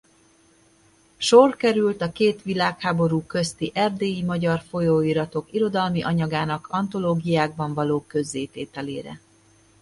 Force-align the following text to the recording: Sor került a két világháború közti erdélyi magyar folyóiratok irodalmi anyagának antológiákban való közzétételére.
Sor 1.19 1.55
került 1.55 2.01
a 2.01 2.11
két 2.11 2.41
világháború 2.41 3.21
közti 3.25 3.71
erdélyi 3.73 4.23
magyar 4.23 4.61
folyóiratok 4.69 5.51
irodalmi 5.53 6.03
anyagának 6.03 6.67
antológiákban 6.67 7.73
való 7.73 8.03
közzétételére. 8.07 9.19